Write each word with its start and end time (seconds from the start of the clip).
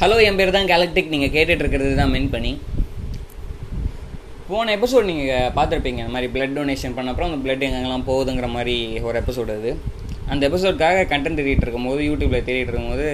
Hello 0.00 0.16
என் 0.26 0.36
பேர் 0.38 0.52
தான் 0.56 0.68
galactic 0.70 1.12
நீங்கள் 1.12 1.32
கேட்டுட்டு 1.36 1.62
இருக்கிறது 1.64 1.94
தான் 2.00 2.12
மென் 2.14 2.28
பண்ணி 2.34 2.50
போன 4.50 4.72
எபிசோட் 4.76 5.08
நீங்கள் 5.10 5.48
பார்த்துருப்பீங்க 5.56 6.00
இந்த 6.02 6.12
மாதிரி 6.16 6.28
பிளட் 6.34 6.54
டொனேஷன் 6.58 6.94
பண்ண 6.96 7.12
அப்புறம் 7.12 7.28
அந்த 7.30 7.40
பிளட் 7.44 7.64
எங்கெங்கெல்லாம் 7.66 8.04
போகுதுங்கிற 8.10 8.48
மாதிரி 8.56 8.76
ஒரு 9.08 9.16
எபிசோடு 9.22 9.52
அது. 9.58 9.70
அந்த 10.32 10.42
எபிசோட்காக 10.48 11.02
கண்டென்ட் 11.12 11.38
தேடிட்டு 11.40 11.66
இருக்கும்போது 11.66 12.02
யூடியூப்பில் 12.08 12.46
தேடிட்டு 12.48 12.70
இருக்கும்போது 12.72 13.08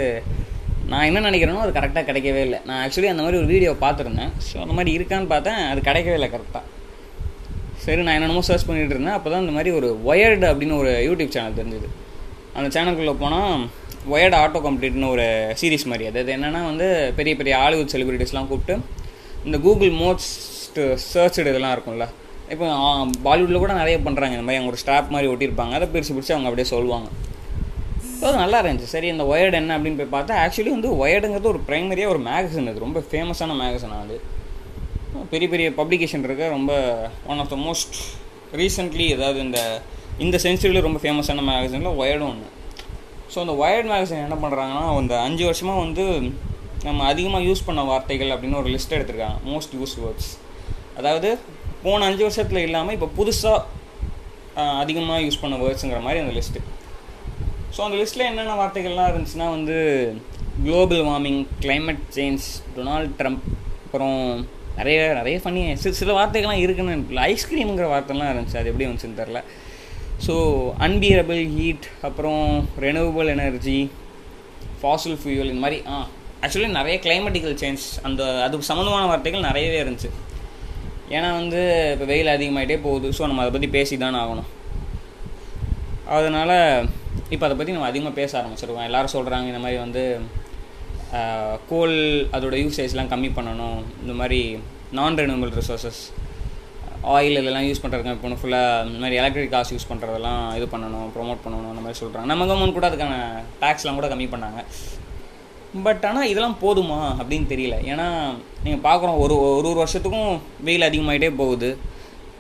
நான் 0.91 1.07
என்ன 1.11 1.23
நினைக்கிறேனோ 1.29 1.63
அது 1.65 1.73
கரெக்டாக 1.79 2.05
கிடைக்கவே 2.11 2.43
இல்லை. 2.47 2.59
நான் 2.69 2.81
ஆக்சுவலி 2.85 3.11
அந்த 3.13 3.25
மாதிரி 3.27 3.41
ஒரு 3.43 3.49
வீடியோ 3.55 3.73
பார்த்துருந்தேன். 3.85 4.33
ஸோ 4.49 4.57
அந்த 4.65 4.77
மாதிரி 4.79 4.93
இருக்கான்னு 4.99 5.31
பார்த்தேன் 5.35 5.61
அது 5.71 5.87
கிடைக்கவே 5.89 6.17
இல்லை 6.19 6.31
கரெக்டாக 6.35 6.65
சரி 7.85 8.05
நான் 8.07 8.17
என்னென்னமோ 8.19 8.43
சர்ச் 8.51 8.67
பண்ணிகிட்டு 8.69 8.97
இருந்தேன் 8.97 9.17
அப்போ 9.19 9.31
தான் 9.35 9.43
இந்த 9.45 9.55
மாதிரி 9.57 9.73
ஒரு 9.79 9.89
ஒயர்டு 10.11 10.47
அப்படின்னு 10.51 10.77
ஒரு 10.83 10.93
யூடியூப் 11.09 11.35
சேனல் 11.37 11.59
தெரிஞ்சுது. 11.61 11.89
அந்த 12.59 12.69
சேனலுக்குள்ளே 12.77 13.17
போனால் 13.25 13.57
ஒயர்டு 14.13 14.37
ஆட்டோ 14.43 14.61
கம்ப்ளீட்னு 14.67 15.09
ஒரு 15.15 15.27
சீரிஸ் 15.61 15.87
மாதிரி. 15.91 16.05
அது 16.11 16.19
அது 16.23 16.31
என்னென்னா 16.37 16.61
வந்து 16.71 16.87
பெரிய 17.19 17.35
பெரிய 17.41 17.55
ஹாலிவுட் 17.63 17.93
செலிபிரிட்டிஸ்லாம் 17.95 18.49
கூப்பிட்டு 18.51 18.75
இந்த 19.47 19.57
கூகுள் 19.67 19.93
மோஸ்ட்டு 20.03 20.83
சர்ச்டு 21.13 21.51
இதெல்லாம் 21.53 21.75
இருக்கும்ல. 21.77 22.07
இப்போ 22.55 22.67
பாலிவுட்டில் 23.27 23.63
கூட 23.65 23.75
நிறைய 23.83 23.97
பண்ணுறாங்க 24.07 24.35
இந்த 24.37 24.47
மாதிரி 24.47 24.61
அவங்க 24.61 24.73
ஒரு 24.73 24.81
ஸ்டாப் 24.83 25.13
மாதிரி 25.15 25.29
ஒட்டியிருப்பாங்க. 25.33 25.75
அதை 25.79 25.87
பிரித்து 25.93 26.15
பிடிச்சி 26.17 26.35
அவங்க 26.37 26.49
அப்படியே 26.51 26.69
சொல்லுவாங்க. 26.75 27.09
ஸோ 28.19 28.25
அது 28.31 28.37
நல்லா 28.43 28.59
இருந்துச்சு. 28.63 28.91
சரி 28.95 29.09
இந்த 29.15 29.25
ஒயர்டு 29.33 29.57
என்ன 29.61 29.77
அப்படின்னு 29.77 30.01
போய் 30.01 30.15
பார்த்தா 30.17 30.35
ஆக்சுவலி 30.43 30.73
வந்து 30.77 30.91
ஒயர்டுங்கிறது 31.03 31.51
ஒரு 31.53 31.61
ப்ரைமரியாக 31.69 32.13
ஒரு 32.15 32.21
மேகசின் 32.29 32.71
அது. 32.73 32.85
ரொம்ப 32.87 33.01
ஃபேமஸான 33.11 33.57
மேகசின் 33.63 33.97
அது. 34.03 34.19
பெரிய 35.33 35.49
பெரிய 35.55 35.69
பப்ளிகேஷன் 35.81 36.27
இருக்க. 36.29 36.45
ரொம்ப 36.57 36.73
one 37.33 37.41
of 37.45 37.53
the 37.55 37.59
most 37.67 37.97
recently 38.61 39.07
அதாவது 39.17 39.41
இந்த 39.47 39.61
இந்த 40.25 40.37
சென்ச்சுரியில் 40.45 40.87
ரொம்ப 40.87 40.99
ஃபேமஸான 41.05 41.45
மேகசினில் 41.51 41.99
ஒயர்டும் 42.03 42.31
ஒன்று 42.33 42.51
ஸோ 43.35 43.39
அந்த 43.45 43.55
ஒயர்ட் 43.63 43.89
மேகசின் 43.93 44.25
என்ன 44.27 44.37
பண்ணுறாங்கன்னா 44.43 44.83
அந்த 45.03 45.15
அஞ்சு 45.27 45.45
வருஷமாக 45.51 45.83
வந்து 45.85 46.05
நம்ம 46.87 47.05
அதிகமாக 47.13 47.47
யூஸ் 47.49 47.65
பண்ண 47.69 47.83
வார்த்தைகள் 47.91 48.33
அப்படின்னு 48.35 48.59
ஒரு 48.63 48.71
லிஸ்ட் 48.75 48.95
எடுத்திருக்காங்க. 48.97 49.39
மோஸ்ட் 49.53 49.75
யூஸ் 49.79 49.95
வேர்ட்ஸ் 50.03 50.31
அதாவது 50.99 51.29
போன 51.85 52.05
அஞ்சு 52.09 52.23
வருஷத்தில் 52.27 52.65
இல்லாமல் 52.67 52.95
இப்போ 52.97 53.09
புதுசாக 53.19 53.63
அதிகமாக 54.83 55.23
யூஸ் 55.27 55.41
பண்ண 55.43 55.55
வேர்ட்ஸுங்கிற 55.63 56.01
மாதிரி 56.07 56.21
அந்த 56.25 56.35
லிஸ்ட்டு 56.39 56.63
ஸோ 57.77 57.81
அந்த 57.87 57.97
லிஸ்ட்டில் 58.01 58.29
என்னென்ன 58.31 58.57
வார்த்தைகள்லாம் 58.61 59.11
இருந்துச்சுன்னா 59.13 59.49
வந்து 59.57 59.77
global 60.67 61.03
warming 61.09 61.41
climate 61.65 62.05
change 62.17 62.45
Donald 62.77 63.15
Trump 63.21 63.45
அப்புறம் 63.87 64.19
நிறைய 64.79 65.01
நிறைய 65.19 65.37
ஃபன்னி 65.43 65.63
சில 65.83 65.95
சில 66.03 66.13
வார்த்தைகள்லாம் 66.19 66.63
இருக்குன்னு 66.65 66.95
ஐஸ்கிரீம்ங்கிற 67.33 67.89
வார்த்தைலாம் 67.95 68.31
இருந்துச்சு. 68.33 68.61
அது 68.61 68.71
எப்படி 68.73 68.87
வந்துச்சுன்னு 68.89 69.21
தெரில 69.23 69.41
ஸோ 70.27 70.35
அன்பியரபிள் 70.87 71.43
ஹீட் 71.57 71.87
அப்புறம் 72.09 72.45
ரெனுவபிள் 72.85 73.31
எனர்ஜி 73.37 73.79
ஃபாசில் 74.81 75.19
ஃபியூல் 75.23 75.51
இந்த 75.53 75.63
மாதிரி 75.65 75.79
ஆ 75.93 75.97
ஆக்சுவலி 76.45 76.71
நிறைய 76.79 76.97
கிளைமேட்டிக்கல் 77.05 77.57
சேஞ்ச் 77.63 77.85
அந்த 78.07 78.23
அது 78.47 78.63
சம்மந்தமான 78.71 79.05
வார்த்தைகள் 79.11 79.47
நிறையவே 79.49 79.79
இருந்துச்சு. 79.85 80.11
ஏன்னா 81.17 81.29
வந்து 81.39 81.61
இப்போ 81.95 82.07
வெயில் 82.11 82.35
அதிகமாகிட்டே 82.35 82.77
போகுது. 82.87 83.09
ஸோ 83.17 83.23
நம்ம 83.31 83.43
அதை 83.45 83.53
பற்றி 83.55 83.69
பேசி 83.77 83.95
தானே 84.03 84.19
ஆகணும். 84.25 84.51
அதனால் 86.17 86.57
இப்போ 87.35 87.45
அதை 87.47 87.55
பற்றி 87.59 87.75
நம்ம 87.77 87.89
அதிகமாக 87.91 88.19
பேச 88.21 88.33
ஆரம்பிச்சிருக்கோம் 88.41 88.89
எல்லோரும் 88.89 89.15
சொல்கிறாங்க 89.17 89.51
இந்த 89.53 89.63
மாதிரி 89.65 89.79
வந்து 89.85 90.05
கோல் 91.71 91.97
அதோட 92.37 92.55
யூசேஜ்லாம் 92.65 93.11
கம்மி 93.13 93.31
பண்ணணும். 93.39 93.81
இந்த 94.03 94.15
மாதிரி 94.21 94.41
நான் 94.99 95.19
ரெனியூவபிள் 95.21 95.55
ரிசோர்ஸஸ் 95.61 96.03
ஆயில் 97.13 97.41
இதெல்லாம் 97.41 97.67
யூஸ் 97.69 97.81
பண்ணுறாங்க 97.83 98.13
இப்போ 98.17 98.37
ஃபுல்லாக 98.41 98.85
இந்த 98.89 98.99
மாதிரி 99.03 99.19
எலக்ட்ரிக் 99.21 99.55
காசு 99.55 99.75
யூஸ் 99.77 99.89
பண்ணுறதெல்லாம் 99.91 100.43
இது 100.59 100.67
பண்ணணும் 100.75 101.09
ப்ரொமோட் 101.17 101.43
பண்ணணும் 101.45 101.73
அந்த 101.73 101.83
மாதிரி 101.85 101.99
சொல்கிறாங்க 102.03 102.29
நம்ம 102.33 102.47
கவர்மெண்ட் 102.51 102.77
கூட 102.79 102.89
அதுக்கான 102.91 103.17
டேக்ஸ்லாம் 103.63 103.99
கூட 104.01 104.09
கம்மி 104.13 104.29
பண்ணாங்க. 104.35 104.61
பட் 105.87 106.05
ஆனால் 106.09 106.31
இதெல்லாம் 106.33 106.59
போதுமா 106.63 106.99
அப்படின்னு 107.21 107.47
தெரியல. 107.53 107.77
ஏன்னா 107.93 108.07
நீங்கள் 108.65 108.85
பார்க்குறோம் 108.89 109.19
ஒரு 109.25 109.37
ஒரு 109.59 109.69
ஒரு 109.73 109.79
வருஷத்துக்கும் 109.83 110.33
வெயில் 110.69 110.89
அதிகமாகிட்டே 110.89 111.31
போகுது. 111.43 111.71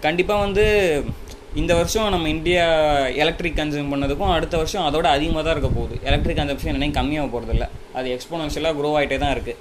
கண்டிப்பாக 0.06 0.44
வந்து 0.46 0.64
இந்த 1.62 1.72
வருஷம் 1.80 2.12
நம்ம 2.14 2.28
இந்தியா 2.36 2.64
எலக்ட்ரிக் 3.22 3.58
கன்சியூம் 3.60 3.92
பண்ணதுக்கும் 3.92 4.32
அடுத்த 4.36 4.54
வருஷம் 4.62 4.86
அதோட 4.88 5.06
அதிகமாக 5.16 5.42
தான் 5.42 5.54
இருக்க 5.56 5.70
போகுது. 5.78 5.96
எலக்ட்ரிக் 6.08 6.40
கன்சம்ஷன் 6.40 6.74
என்னையும் 6.76 6.98
கம்மியாக 6.98 7.32
போகிறதில்ல 7.34 7.66
அது 7.98 8.08
எக்ஸ்போனன்ஷியலாக 8.16 8.76
க்ரோ 8.80 8.90
ஆகிட்டே 9.00 9.18
தான் 9.24 9.34
இருக்குது 9.36 9.60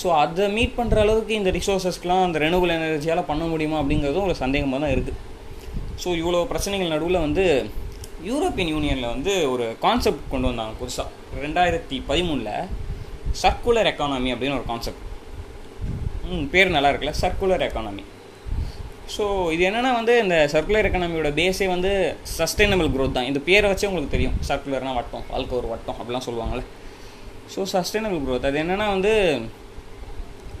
ஸோ 0.00 0.08
அதை 0.16 0.44
மீட் 0.56 0.76
பண்ணுற 0.78 0.98
அளவுக்கு 1.04 1.32
இந்த 1.34 1.50
ரிசோர்ஸஸ்க்கெலாம் 1.50 2.24
அந்த 2.26 2.38
ரெனுவல் 2.38 2.74
எனர்ஜியால் 2.76 3.28
பண்ண 3.30 3.44
முடியுமா 3.44 3.78
அப்படிங்கிறதும் 3.80 4.26
ஒரு 4.28 4.36
சந்தேகமாக 4.42 4.80
தான் 4.84 4.94
இருக்குது 4.94 5.18
ஸோ 6.02 6.08
இவ்வளோ 6.18 6.42
பிரச்சனைகள் 6.46 6.94
நடுவில் 6.94 7.24
வந்து 7.26 7.44
யூரோப்பியன் 8.24 8.70
யூனியனில் 8.74 9.12
வந்து 9.14 9.32
ஒரு 9.52 9.64
கான்செப்ட் 9.80 10.30
கொண்டு 10.30 10.48
வந்தாங்க 10.48 10.74
புதுசாக 10.80 11.08
ரெண்டாயிரத்தி 11.42 11.96
பதிமூணில் 12.08 12.54
சர்க்குலர் 13.42 13.90
எக்கானமி 13.92 14.30
அப்படின்னு 14.34 14.58
ஒரு 14.58 14.64
கான்செப்ட் 14.64 15.04
ம் 16.28 16.46
பேர் 16.46 16.74
நல்லா 16.76 16.90
இருக்குல்ல 16.90 17.14
சர்க்குலர் 17.22 17.66
எக்கானமி 17.66 18.04
ஸோ 19.14 19.24
இது 19.54 19.62
என்னென்னா 19.68 19.92
வந்து 19.94 20.14
இந்த 20.22 20.36
சர்க்குலர் 20.52 20.86
எக்கனாமியோட 20.88 21.30
பேஸே 21.32 21.66
வந்து 21.66 21.90
சஸ்டைனபிள் 22.38 22.90
க்ரோத் 22.94 23.12
தான். 23.12 23.24
இந்த 23.24 23.40
பேரை 23.46 23.66
வச்சு 23.70 23.88
உங்களுக்கு 23.88 24.14
தெரியும். 24.14 24.34
சர்க்குலர்னால் 24.48 24.98
வட்டம் 24.98 25.24
வாழ்க்கை 25.30 25.54
ஒரு 25.58 25.68
வட்டம் 25.68 25.98
அப்படிலாம் 25.98 26.26
சொல்லுவாங்கள்ல 26.26 26.64
ஸோ 27.54 27.62
சஸ்டைனபிள் 27.72 28.20
க்ரோத் 28.26 28.48
அது 28.50 28.58
என்னென்னா 28.62 28.86
வந்து 28.94 29.12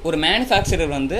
ஒரு 0.06 0.16
மேனுஃபேக்சரர் 0.24 0.92
வந்து 0.98 1.18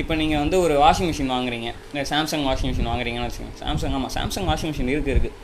இப்போ 0.00 0.12
நீங்கள் 0.20 0.40
வந்து 0.42 0.56
ஒரு 0.64 0.74
வாஷிங் 0.82 1.08
மிஷின் 1.10 1.32
வாங்குறீங்க. 1.36 1.68
இல்லை 1.92 2.04
சாம்சங் 2.10 2.44
வாஷிங் 2.48 2.68
மிஷின் 2.70 2.90
வாங்குறீங்கன்னு 2.90 3.26
வச்சுக்கோங்க. 3.28 3.56
சாம்சங் 3.62 3.94
ஆமாம் 3.96 4.12
சாம்சங் 4.16 4.46
வாஷிங் 4.50 4.70
மிஷின் 4.72 4.92
இருக்குது 4.94 5.14
இருக்குது 5.14 5.38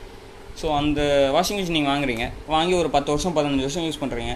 ஸோ 0.60 0.66
அந்த 0.80 1.00
வாஷிங் 1.36 1.58
மிஷின் 1.60 1.76
நீங்கள் 1.78 1.92
வாங்குறீங்க. 1.92 2.24
வாங்கி 2.54 2.74
ஒரு 2.82 2.88
பத்து 2.96 3.12
வருஷம் 3.14 3.34
பதினஞ்சு 3.38 3.66
வருஷம் 3.66 3.86
யூஸ் 3.88 4.00
பண்ணுறீங்க 4.02 4.32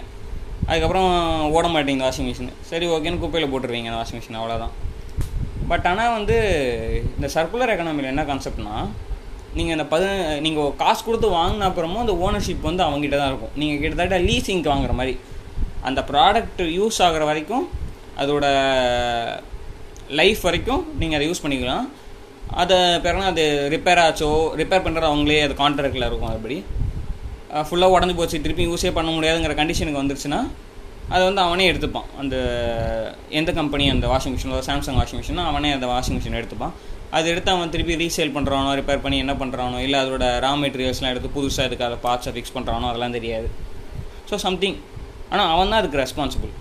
அதுக்கப்புறம் 0.71 1.09
ஓட 1.56 1.66
மாட்டேங்குது 1.75 2.06
வாஷிங் 2.09 2.28
மிஷின் 2.31 2.53
சரி 2.71 2.87
ஓகேன்னு 2.97 3.22
குப்பையில் 3.22 3.50
போட்டுருவீங்க 3.53 3.91
அந்த 3.91 4.00
வாஷிங் 4.03 4.21
மிஷின் 4.21 4.38
அவ்வளோதான் 4.41 4.75
பட் 5.71 5.87
ஆனால் 5.91 6.15
வந்து 6.19 6.37
இந்த 7.16 7.28
சர்க்குலர் 7.37 7.72
எக்கனாமியில் 7.75 8.12
என்ன 8.12 8.22
கான்செப்ட்னா 8.31 8.77
நீங்கள் 9.59 9.75
இந்த 9.77 9.84
பதி 9.93 10.06
நீங்கள் 10.47 10.72
காசு 10.82 11.00
கொடுத்து 11.06 11.28
வாங்கின 11.38 11.66
அப்புறமும் 11.71 12.03
அந்த 12.05 12.15
ஓனர்ஷிப் 12.27 12.69
வந்து 12.69 12.82
அவங்ககிட்ட 12.87 13.16
தான் 13.21 13.31
இருக்கும். 13.32 13.55
நீங்கள் 13.61 13.81
கிட்டத்தட்ட 13.82 14.19
லீசிங்க்கு 14.28 14.72
வாங்குற 14.72 14.94
மாதிரி. 15.00 15.15
அந்த 15.88 16.00
ப்ராடக்ட் 16.11 16.62
யூஸ் 16.78 16.99
ஆகிற 17.06 17.25
வரைக்கும் 17.31 17.65
அதோட 18.21 18.47
லைஃப் 20.21 20.43
வரைக்கும் 20.47 20.83
நீங்கள் 21.00 21.19
அதை 21.19 21.27
யூஸ் 21.28 21.43
பண்ணிக்கலாம். 21.45 21.84
அதை 22.62 22.78
பிறகு 23.05 23.28
அது 23.33 23.45
ரிப்பேர் 23.75 24.00
ஆச்சோ 24.05 24.31
ரிப்பேர் 24.61 24.84
பண்ணுறது 24.87 25.11
அவங்களே 25.11 25.39
அது 25.47 25.55
கான்ட்ராக்டில் 25.62 26.09
இருக்கும் 26.09 26.31
அதுபடி 26.33 26.59
ஃபுல்லாக 27.69 27.95
உடஞ்சி 27.95 28.15
போச்சு 28.19 28.43
திருப்பி 28.45 28.65
யூஸே 28.69 28.91
பண்ண 28.99 29.11
முடியாதுங்கிற 29.17 29.55
கண்டிஷனுக்கு 29.61 30.03
வந்துருச்சுன்னா 30.03 30.41
அதை 31.15 31.23
வந்து 31.28 31.43
அவனே 31.47 31.65
எடுத்துப்பான். 31.71 32.09
அந்த 32.21 32.37
எந்த 33.39 33.50
கம்பெனி 33.59 33.84
அந்த 33.95 34.06
வாஷிங் 34.12 34.34
மிஷின் 34.34 34.55
சாம்சங் 34.69 34.99
வாஷிங் 35.00 35.21
மிஷினோ 35.21 35.44
அவனே 35.50 35.71
அந்த 35.77 35.87
வாஷிங் 35.93 36.17
மிஷின் 36.19 36.39
எடுத்துப்பான். 36.41 36.75
அது 37.17 37.27
எடுத்து 37.33 37.50
அவன் 37.55 37.73
திருப்பி 37.75 37.94
ரீசேல் 38.03 38.34
பண்ணுறானோ 38.37 38.71
ரிப்பேர் 38.81 39.03
பண்ணி 39.05 39.17
என்ன 39.25 39.34
பண்ணுறானோ 39.41 39.79
இல்லை 39.87 39.99
அதோட 40.05 40.27
ரா 40.44 40.53
மெட்டீரியல்ஸ்லாம் 40.62 41.12
எடுத்து 41.15 41.31
புதுசாக 41.37 41.69
அதுக்கு 41.69 41.87
அதை 41.89 41.99
பார்ட்ஸை 42.06 42.33
ஃபிக்ஸ் 42.37 42.55
பண்ணுறானோ 42.56 42.87
அதெல்லாம் 42.91 43.17
தெரியாது. 43.19 43.49
ஸோ 44.31 44.37
சம்திங் 44.47 44.79
ஆனால் 45.33 45.50
அவன் 45.55 45.73
தான் 45.73 45.81
அதுக்கு 45.83 46.00
ரெஸ்பான்சிபிள் 46.05 46.53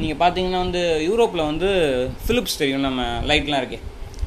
நீங்கள் 0.00 0.20
பார்த்தீங்கன்னா 0.22 0.60
வந்து 0.64 0.82
யூரோப்பில் 1.08 1.48
வந்து 1.50 1.68
ஃபிலிப்ஸ் 2.24 2.58
தெரியும் 2.60 2.86
நம்ம 2.88 3.02
லைட்லாம் 3.30 3.60
இருக்கே. 3.62 3.80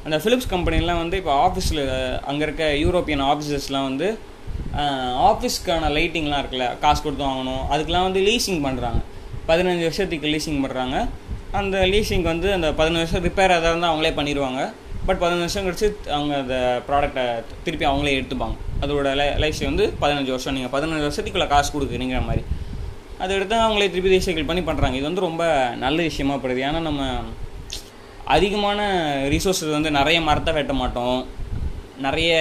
அந்த 0.05 0.17
ஃபிலிப்ஸ் 0.23 0.49
கம்பெனிலாம் 0.53 0.99
வந்து 1.03 1.17
இப்போ 1.21 1.33
ஆஃபீஸில் 1.47 1.81
அங்கே 2.29 2.43
இருக்க 2.47 2.65
யூரோப்பியன் 2.83 3.23
ஆஃபீஸஸ்லாம் 3.31 3.87
வந்து 3.89 4.07
ஆஃபீஸ்க்கான 5.29 5.89
லைட்டிங்லாம் 5.97 6.41
இருக்குல்ல 6.43 6.67
காசு 6.83 6.99
கொடுத்து 7.05 7.25
வாங்கணும். 7.29 7.63
அதுக்கெலாம் 7.73 8.07
வந்து 8.07 8.21
லீசிங் 8.27 8.61
பண்ணுறாங்க 8.67 9.01
பதினஞ்சு 9.49 9.83
வருஷத்துக்கு 9.87 10.31
லீசிங் 10.33 10.61
பண்ணுறாங்க 10.63 10.97
அந்த 11.59 11.77
லீசிங் 11.93 12.25
வந்து 12.31 12.47
அந்த 12.57 12.67
பதினஞ்சு 12.79 13.03
வருஷம் 13.03 13.25
ரிப்பேர் 13.27 13.53
எதாவது 13.57 13.71
இருந்தால் 13.71 13.91
அவங்களே 13.91 14.11
பண்ணிடுவாங்க. 14.19 14.61
பட் 15.07 15.19
பதினஞ்சு 15.23 15.45
வருஷம் 15.45 15.65
கழிச்சு 15.67 15.87
அவங்க 16.15 16.33
அந்த 16.43 16.57
ப்ராடக்டை 16.87 17.23
திருப்பி 17.65 17.85
அவங்களே 17.91 18.15
எடுத்துப்பாங்க. 18.17 18.55
அதோட 18.83 19.09
லை 19.19 19.27
லைஃப் 19.43 19.61
வந்து 19.69 19.85
பதினஞ்சு 20.03 20.31
வருஷம் 20.35 20.55
நீங்கள் 20.57 20.73
பதினஞ்சு 20.75 21.05
வருஷத்துக்குள்ளே 21.07 21.47
காசு 21.53 21.69
கொடுக்குறீங்கிற 21.75 22.21
மாதிரி. 22.29 22.43
அதை 23.21 23.31
எடுத்து 23.37 23.55
அவங்களே 23.63 23.87
திருப்பி 23.93 24.13
ரீசைக்கிள் 24.15 24.49
பண்ணி 24.49 24.61
பண்ணுறாங்க 24.67 24.97
இது 24.99 25.07
வந்து 25.09 25.27
ரொம்ப 25.27 25.43
நல்ல 25.83 25.97
விஷயமா 26.09 26.35
படுது 26.43 26.61
ஏன்னா 26.67 26.81
நம்ம 26.89 27.03
அதிகமான 28.35 28.81
ரிசோர்ஸஸ் 29.33 29.75
வந்து 29.77 29.89
நிறைய 29.99 30.17
மரத்தை 30.27 30.51
வெட்ட 30.57 30.73
மாட்டோம். 30.81 31.19
நிறைய 32.05 32.31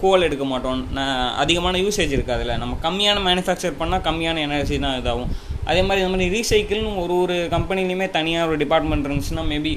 கோல் 0.00 0.26
எடுக்க 0.26 0.44
மாட்டோம். 0.50 0.80
அதிகமான 1.42 1.78
யூசேஜ் 1.84 2.14
இருக்காதுல்ல. 2.16 2.54
நம்ம 2.62 2.76
கம்மியான 2.86 3.22
மேனுஃபேக்சர் 3.28 3.80
பண்ணால் 3.80 4.04
கம்மியான 4.08 4.40
எனர்ஜி 4.46 4.78
தான் 4.84 4.96
இதாகும். 5.00 5.32
அதே 5.70 5.82
மாதிரி 5.88 6.02
இந்த 6.04 6.12
மாதிரி 6.14 6.32
ரீசைக்கிள்னு 6.36 6.92
ஒரு 7.02 7.16
ஒரு 7.24 7.36
கம்பெனிலையுமே 7.54 8.06
தனியாக 8.18 8.48
ஒரு 8.48 8.56
டிபார்ட்மெண்ட் 8.62 9.06
இருந்துச்சுன்னா 9.08 9.44
மேபி 9.52 9.72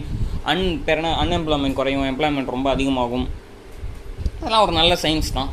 அன் 0.52 0.66
பெறனா 0.88 1.12
அன்எம்ப்ளாய்மெண்ட் 1.24 1.80
குறையும். 1.80 2.08
எம்ப்ளாய்மெண்ட் 2.12 2.56
ரொம்ப 2.56 2.70
அதிகமாகும். 2.76 3.28
அதெல்லாம் 4.40 4.66
ஒரு 4.66 4.74
நல்ல 4.80 4.94
சயின்ஸ் 5.04 5.36
தான். 5.38 5.52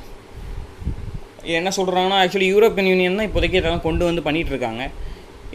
என்ன 1.58 1.70
சொல்கிறாங்கன்னா 1.78 2.18
ஆக்சுவலி 2.22 2.48
யூரோப்பியன் 2.52 2.90
யூனியன் 2.92 3.18
தான் 3.20 3.28
இப்போதைக்கு 3.28 3.58
இதெல்லாம் 3.60 3.86
கொண்டு 3.86 4.02
வந்து 4.08 4.22
பண்ணிகிட்டு 4.26 4.52
இருக்காங்க 4.54 4.82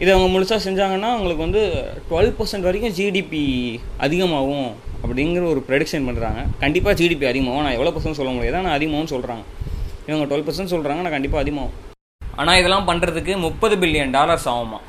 இதை 0.02 0.10
அவங்க 0.14 0.28
முழுசாக 0.34 0.60
செஞ்சாங்கன்னா 0.66 1.08
அவங்களுக்கு 1.14 1.44
வந்து 1.46 1.62
டுவெல் 2.10 2.34
பர்சன்ட் 2.38 2.66
வரைக்கும் 2.68 2.94
ஜிடிபி 2.98 3.42
அதிகமாகும் 4.06 4.68
அப்படிங்கிற 5.02 5.42
ஒரு 5.52 5.60
ப்ரெடிக்ஷன் 5.68 6.06
பண்ணுறாங்க 6.08 6.40
கண்டிப்பாக 6.62 6.94
ஜிடிபி 7.00 7.26
அதிகமாகும். 7.30 7.64
நான் 7.66 7.76
எவ்வளோ 7.78 7.92
பர்சன்ட் 7.96 8.18
சொல்ல 8.20 8.32
முடியாது 8.36 8.58
ஆனால் 8.60 8.76
அதிகமாகவும் 8.78 9.12
சொல்கிறாங்க 9.14 9.44
இவங்க 10.08 10.24
டுவெல் 10.30 10.46
பர்சன்ட் 10.48 10.72
சொல்கிறாங்க 10.74 11.00
நான் 11.04 11.16
கண்டிப்பாக 11.16 11.42
அதிகமாகும். 11.44 11.76
ஆனால் 12.40 12.58
இதெல்லாம் 12.60 12.88
பண்ணுறதுக்கு 12.90 13.32
முப்பது 13.46 13.76
பில்லியன் 13.82 14.14
டாலர்ஸ் 14.18 14.48
ஆகுமா? 14.54 14.80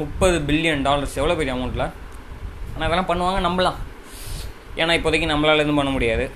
முப்பது 0.00 0.36
பில்லியன் 0.48 0.84
டாலர்ஸ் 0.88 1.16
எவ்வளோ 1.20 1.36
பெரிய 1.40 1.54
அமௌண்ட்டில் 1.56 1.88
ஆனால் 2.74 2.86
இதெல்லாம் 2.88 3.10
பண்ணுவாங்க 3.10 3.40
நம்பலாம். 3.48 3.78
ஏன்னா 4.80 4.92
இப்போதைக்கு 4.98 5.32
நம்மளால் 5.32 5.64
எதுவும் 5.64 5.80
பண்ண 5.80 5.92
முடியாது. 5.96 6.26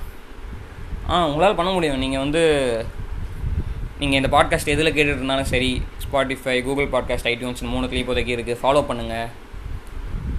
ஆ 1.11 1.19
உங்களால் 1.31 1.59
பண்ண 1.61 1.71
முடியும். 1.77 2.01
நீங்கள் 2.05 2.23
வந்து 2.25 2.43
நீங்கள் 3.99 4.23
இந்த 4.23 4.29
பாட்காஸ்ட் 4.29 4.73
எதில் 4.73 4.93
கேட்டுட்டு 4.93 5.21
இருந்தாலும் 5.21 5.45
சரி 5.45 5.83
ஸ்பாட்டிஃபை 6.05 6.63
கூகுள் 6.63 6.87
பாட்காஸ்ட் 6.87 7.29
ஐடியூன்ஸ் 7.29 7.63
மூணுத்துலேயும் 7.65 8.05
இப்போதைக்கு 8.07 8.35
இருக்குது 8.37 8.59
ஃபாலோ 8.63 8.83
பண்ணுங்கள் 8.89 9.29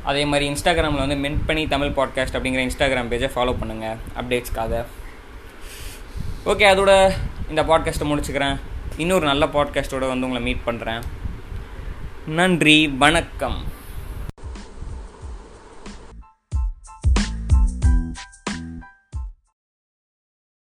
அதே 0.04 0.26
மாதிரி 0.26 0.46
இன்ஸ்டாகிராமில் 0.50 1.04
வந்து 1.06 1.16
மென்ட் 1.16 1.46
பண்ணி 1.46 1.68
தமிழ் 1.68 1.96
பாட்காஸ்ட் 1.96 2.36
அப்படிங்கிற 2.38 2.62
இன்ஸ்டாகிராம் 2.68 3.10
பேஜை 3.12 3.30
ஃபாலோ 3.36 3.54
பண்ணுங்கள் 3.62 3.98
அப்டேட்ஸ்க்காக 4.16 4.84
ஓகே 6.46 6.68
அதோட 6.74 6.92
இந்த 7.50 7.64
பாட்காஸ்ட்டை 7.64 8.08
முடிச்சுக்கிறேன். 8.10 8.58
இன்னொரு 8.98 9.26
நல்ல 9.26 9.46
பாட்காஸ்ட்டோடு 9.46 10.08
வந்து 10.08 10.28
உங்களை 10.28 10.44
மீட் 10.44 10.66
பண்ணுறேன் 10.66 11.02
நன்றி 12.28 12.88
வணக்கம். 12.88 13.58